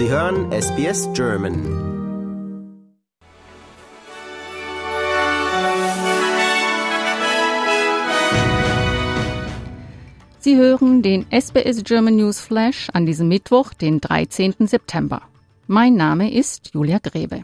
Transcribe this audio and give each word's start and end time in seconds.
Sie 0.00 0.08
hören 0.08 0.50
SBS 0.50 1.10
German. 1.12 1.54
Sie 10.38 10.56
hören 10.56 11.02
den 11.02 11.26
SBS 11.30 11.84
German 11.84 12.16
News 12.16 12.40
Flash 12.40 12.88
an 12.94 13.04
diesem 13.04 13.28
Mittwoch, 13.28 13.74
den 13.74 14.00
13. 14.00 14.66
September. 14.66 15.20
Mein 15.66 15.96
Name 15.96 16.32
ist 16.32 16.70
Julia 16.72 16.98
Grebe. 16.98 17.42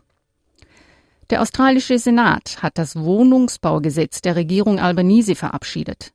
Der 1.29 1.43
australische 1.43 1.98
Senat 1.98 2.62
hat 2.62 2.79
das 2.79 2.96
Wohnungsbaugesetz 2.96 4.23
der 4.23 4.34
Regierung 4.34 4.80
Albanese 4.80 5.34
verabschiedet. 5.34 6.14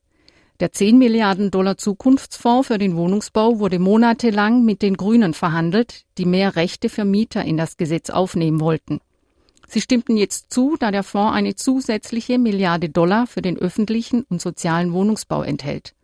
Der 0.61 0.71
10 0.71 0.99
Milliarden 0.99 1.49
Dollar 1.49 1.75
Zukunftsfonds 1.75 2.67
für 2.67 2.77
den 2.77 2.95
Wohnungsbau 2.95 3.57
wurde 3.57 3.79
monatelang 3.79 4.63
mit 4.63 4.83
den 4.83 4.95
Grünen 4.95 5.33
verhandelt, 5.33 6.05
die 6.19 6.25
mehr 6.25 6.55
Rechte 6.55 6.87
für 6.87 7.03
Mieter 7.03 7.43
in 7.43 7.57
das 7.57 7.77
Gesetz 7.77 8.11
aufnehmen 8.11 8.59
wollten. 8.59 8.99
Sie 9.67 9.81
stimmten 9.81 10.17
jetzt 10.17 10.53
zu, 10.53 10.75
da 10.79 10.91
der 10.91 11.01
Fonds 11.01 11.33
eine 11.33 11.55
zusätzliche 11.55 12.37
Milliarde 12.37 12.89
Dollar 12.89 13.25
für 13.25 13.41
den 13.41 13.57
öffentlichen 13.57 14.23
und 14.29 14.39
sozialen 14.39 14.93
Wohnungsbau 14.93 15.41
enthält. 15.41 15.95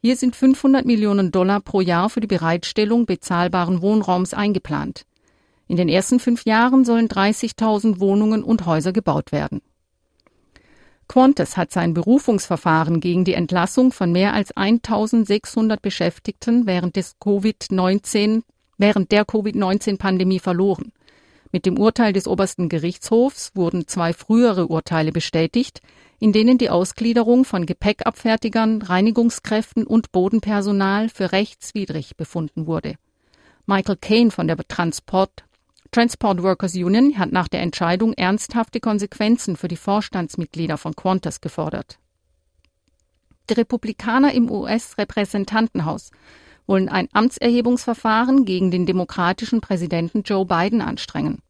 Hier 0.00 0.16
sind 0.16 0.34
500 0.34 0.86
Millionen 0.86 1.30
Dollar 1.30 1.60
pro 1.60 1.82
Jahr 1.82 2.08
für 2.08 2.20
die 2.20 2.26
Bereitstellung 2.26 3.04
bezahlbaren 3.04 3.82
Wohnraums 3.82 4.32
eingeplant. 4.32 5.04
In 5.68 5.76
den 5.76 5.90
ersten 5.90 6.20
fünf 6.20 6.46
Jahren 6.46 6.86
sollen 6.86 7.08
30.000 7.08 8.00
Wohnungen 8.00 8.44
und 8.44 8.64
Häuser 8.64 8.94
gebaut 8.94 9.30
werden. 9.30 9.60
Qantas 11.10 11.56
hat 11.56 11.72
sein 11.72 11.92
Berufungsverfahren 11.92 13.00
gegen 13.00 13.24
die 13.24 13.34
Entlassung 13.34 13.90
von 13.90 14.12
mehr 14.12 14.32
als 14.32 14.56
1600 14.56 15.82
Beschäftigten 15.82 16.66
während 16.68 16.94
des 16.94 17.16
Covid-19 17.20 18.42
während 18.78 19.10
der 19.10 19.24
Covid-19-Pandemie 19.24 20.38
verloren. 20.38 20.92
Mit 21.50 21.66
dem 21.66 21.80
Urteil 21.80 22.12
des 22.12 22.28
obersten 22.28 22.68
Gerichtshofs 22.68 23.50
wurden 23.56 23.88
zwei 23.88 24.12
frühere 24.12 24.68
Urteile 24.68 25.10
bestätigt, 25.10 25.80
in 26.20 26.32
denen 26.32 26.58
die 26.58 26.70
Ausgliederung 26.70 27.44
von 27.44 27.66
Gepäckabfertigern, 27.66 28.80
Reinigungskräften 28.80 29.88
und 29.88 30.12
Bodenpersonal 30.12 31.08
für 31.08 31.32
rechtswidrig 31.32 32.16
befunden 32.16 32.68
wurde. 32.68 32.94
Michael 33.66 33.96
Kane 33.96 34.30
von 34.30 34.46
der 34.46 34.58
Transport 34.58 35.42
Transport 35.92 36.42
Workers 36.44 36.74
Union 36.74 37.18
hat 37.18 37.32
nach 37.32 37.48
der 37.48 37.62
Entscheidung 37.62 38.12
ernsthafte 38.12 38.78
Konsequenzen 38.78 39.56
für 39.56 39.66
die 39.66 39.76
Vorstandsmitglieder 39.76 40.78
von 40.78 40.94
Qantas 40.94 41.40
gefordert. 41.40 41.98
Die 43.48 43.54
Republikaner 43.54 44.32
im 44.32 44.48
US-Repräsentantenhaus 44.48 46.12
wollen 46.68 46.88
ein 46.88 47.08
Amtserhebungsverfahren 47.12 48.44
gegen 48.44 48.70
den 48.70 48.86
demokratischen 48.86 49.60
Präsidenten 49.60 50.22
Joe 50.22 50.46
Biden 50.46 50.80
anstrengen. 50.80 51.42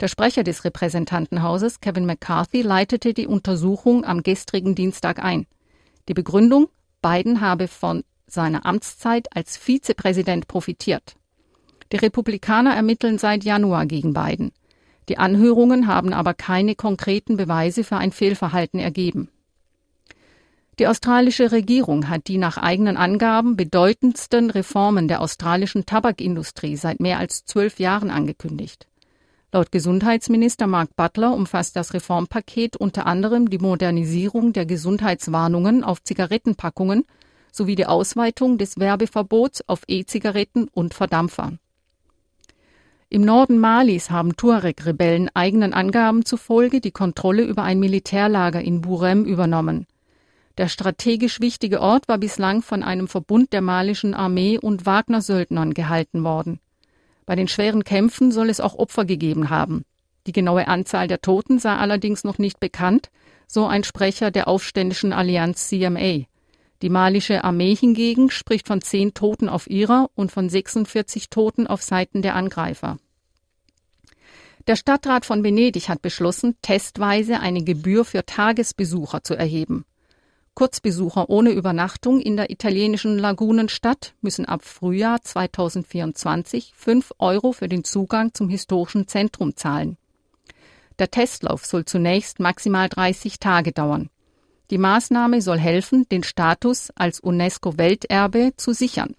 Der 0.00 0.08
Sprecher 0.08 0.42
des 0.42 0.64
Repräsentantenhauses, 0.64 1.80
Kevin 1.80 2.06
McCarthy, 2.06 2.62
leitete 2.62 3.12
die 3.12 3.26
Untersuchung 3.26 4.06
am 4.06 4.22
gestrigen 4.22 4.74
Dienstag 4.74 5.22
ein. 5.22 5.46
Die 6.08 6.14
Begründung, 6.14 6.68
Biden 7.02 7.42
habe 7.42 7.68
von 7.68 8.02
seiner 8.26 8.64
Amtszeit 8.64 9.28
als 9.36 9.58
Vizepräsident 9.58 10.48
profitiert. 10.48 11.16
Die 11.92 11.98
Republikaner 11.98 12.74
ermitteln 12.74 13.18
seit 13.18 13.44
Januar 13.44 13.84
gegen 13.86 14.14
Biden. 14.14 14.52
Die 15.10 15.18
Anhörungen 15.18 15.86
haben 15.86 16.12
aber 16.14 16.32
keine 16.32 16.74
konkreten 16.74 17.36
Beweise 17.36 17.84
für 17.84 17.98
ein 17.98 18.12
Fehlverhalten 18.12 18.80
ergeben. 18.80 19.28
Die 20.78 20.86
australische 20.86 21.52
Regierung 21.52 22.08
hat 22.08 22.28
die 22.28 22.38
nach 22.38 22.56
eigenen 22.56 22.96
Angaben 22.96 23.56
bedeutendsten 23.56 24.48
Reformen 24.48 25.06
der 25.06 25.20
australischen 25.20 25.84
Tabakindustrie 25.84 26.76
seit 26.76 26.98
mehr 26.98 27.18
als 27.18 27.44
zwölf 27.44 27.78
Jahren 27.78 28.10
angekündigt. 28.10 28.88
Laut 29.52 29.70
Gesundheitsminister 29.70 30.66
Mark 30.66 30.96
Butler 30.96 31.34
umfasst 31.34 31.76
das 31.76 31.92
Reformpaket 31.92 32.74
unter 32.74 33.04
anderem 33.06 33.50
die 33.50 33.58
Modernisierung 33.58 34.54
der 34.54 34.64
Gesundheitswarnungen 34.64 35.84
auf 35.84 36.02
Zigarettenpackungen 36.02 37.04
sowie 37.52 37.74
die 37.74 37.84
Ausweitung 37.84 38.56
des 38.56 38.78
Werbeverbots 38.78 39.68
auf 39.68 39.82
E-Zigaretten 39.86 40.68
und 40.72 40.94
Verdampfern. 40.94 41.58
Im 43.12 43.20
Norden 43.20 43.58
Malis 43.58 44.10
haben 44.10 44.36
Tuareg-Rebellen 44.36 45.28
eigenen 45.34 45.74
Angaben 45.74 46.24
zufolge 46.24 46.80
die 46.80 46.92
Kontrolle 46.92 47.42
über 47.42 47.62
ein 47.62 47.78
Militärlager 47.78 48.62
in 48.62 48.80
Burem 48.80 49.26
übernommen. 49.26 49.86
Der 50.56 50.68
strategisch 50.68 51.38
wichtige 51.38 51.82
Ort 51.82 52.08
war 52.08 52.16
bislang 52.16 52.62
von 52.62 52.82
einem 52.82 53.08
Verbund 53.08 53.52
der 53.52 53.60
malischen 53.60 54.14
Armee 54.14 54.56
und 54.56 54.86
Wagner-Söldnern 54.86 55.74
gehalten 55.74 56.24
worden. 56.24 56.58
Bei 57.26 57.36
den 57.36 57.48
schweren 57.48 57.84
Kämpfen 57.84 58.32
soll 58.32 58.48
es 58.48 58.60
auch 58.60 58.76
Opfer 58.76 59.04
gegeben 59.04 59.50
haben. 59.50 59.84
Die 60.26 60.32
genaue 60.32 60.66
Anzahl 60.66 61.06
der 61.06 61.20
Toten 61.20 61.58
sei 61.58 61.76
allerdings 61.76 62.24
noch 62.24 62.38
nicht 62.38 62.60
bekannt, 62.60 63.10
so 63.46 63.66
ein 63.66 63.84
Sprecher 63.84 64.30
der 64.30 64.48
aufständischen 64.48 65.12
Allianz 65.12 65.68
CMA. 65.68 66.24
Die 66.82 66.90
malische 66.90 67.44
Armee 67.44 67.76
hingegen 67.76 68.30
spricht 68.30 68.66
von 68.66 68.82
zehn 68.82 69.14
Toten 69.14 69.48
auf 69.48 69.70
ihrer 69.70 70.10
und 70.16 70.32
von 70.32 70.48
46 70.48 71.30
Toten 71.30 71.68
auf 71.68 71.80
Seiten 71.82 72.22
der 72.22 72.34
Angreifer. 72.34 72.98
Der 74.66 74.74
Stadtrat 74.74 75.24
von 75.24 75.44
Venedig 75.44 75.88
hat 75.88 76.02
beschlossen, 76.02 76.56
testweise 76.60 77.40
eine 77.40 77.62
Gebühr 77.62 78.04
für 78.04 78.26
Tagesbesucher 78.26 79.22
zu 79.22 79.34
erheben. 79.34 79.84
Kurzbesucher 80.54 81.30
ohne 81.30 81.50
Übernachtung 81.50 82.20
in 82.20 82.36
der 82.36 82.50
italienischen 82.50 83.16
Lagunenstadt 83.16 84.14
müssen 84.20 84.44
ab 84.44 84.64
Frühjahr 84.64 85.22
2024 85.22 86.74
fünf 86.76 87.12
Euro 87.18 87.52
für 87.52 87.68
den 87.68 87.84
Zugang 87.84 88.34
zum 88.34 88.48
historischen 88.48 89.08
Zentrum 89.08 89.56
zahlen. 89.56 89.96
Der 90.98 91.10
Testlauf 91.10 91.64
soll 91.64 91.84
zunächst 91.84 92.38
maximal 92.38 92.88
30 92.88 93.38
Tage 93.38 93.72
dauern. 93.72 94.10
Die 94.72 94.78
Maßnahme 94.78 95.40
soll 95.42 95.58
helfen, 95.58 96.06
den 96.10 96.22
Status 96.22 96.90
als 96.94 97.20
UNESCO-Welterbe 97.20 98.52
zu 98.56 98.72
sichern. 98.72 99.14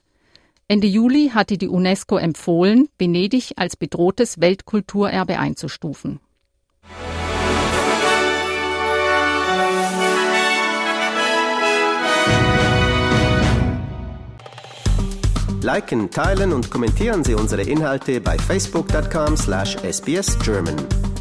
Ende 0.68 0.88
Juli 0.88 1.30
hatte 1.32 1.60
die 1.60 1.68
UNESCO 1.68 2.18
empfohlen, 2.18 2.90
Venedig 2.98 3.54
als 3.56 3.78
bedrohtes 3.78 4.42
Weltkulturerbe 4.42 5.38
einzustufen. 5.38 6.20
Liken, 15.62 16.10
teilen 16.10 16.52
und 16.52 16.72
kommentieren 16.72 17.24
Sie 17.24 17.36
unsere 17.36 17.62
Inhalte 17.62 18.22
bei 18.22 18.40
facebook.com/sbsgerman. 18.40 21.13